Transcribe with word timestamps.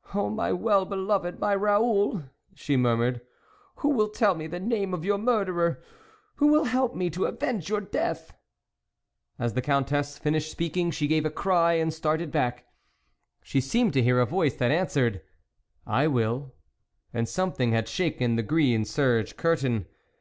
"O 0.14 0.30
my 0.30 0.52
well 0.52 0.84
beloved, 0.84 1.40
my 1.40 1.56
Raoul;" 1.56 2.22
she 2.54 2.76
murmured," 2.76 3.20
who 3.78 3.88
will 3.88 4.10
tell 4.10 4.36
me 4.36 4.46
the 4.46 4.60
name 4.60 4.94
of 4.94 5.04
your 5.04 5.18
murderer? 5.18 5.82
who 6.36 6.46
will 6.46 6.66
help 6.66 6.94
me 6.94 7.10
to 7.10 7.24
avenge 7.24 7.68
your 7.68 7.80
death?" 7.80 8.32
As 9.40 9.54
the 9.54 9.60
Countess 9.60 10.18
finished 10.18 10.52
speaking, 10.52 10.92
she 10.92 11.08
gave 11.08 11.24
a 11.26 11.30
cry 11.30 11.72
and 11.72 11.92
started 11.92 12.30
back; 12.30 12.64
she 13.42 13.60
seemed 13.60 13.92
to 13.94 14.02
hear 14.04 14.20
a 14.20 14.24
voice 14.24 14.54
that 14.54 14.70
answered," 14.70 15.20
I 15.84 16.06
will!" 16.06 16.54
and 17.12 17.28
something 17.28 17.72
had 17.72 17.88
shaken 17.88 18.36
the 18.36 18.44
green 18.44 18.84
serge 18.84 19.36
curtain. 19.36 19.86